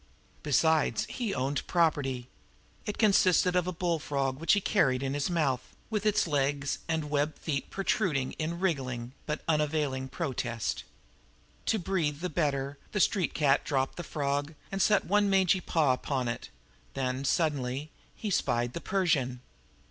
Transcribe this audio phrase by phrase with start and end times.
[0.41, 2.27] Besides, he owned property.
[2.87, 7.11] It consisted of a bullfrog which he carried in his mouth, with its legs and
[7.11, 10.85] web feet protruding in wriggly, but unavailing, protest.
[11.67, 15.93] To breathe the better, the street cat dropped his frog and set one mangy paw
[15.93, 16.49] upon it;
[16.95, 19.41] then, suddenly, he spied the Persian.